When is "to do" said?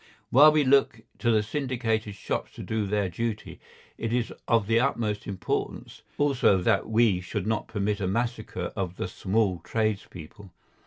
2.53-2.87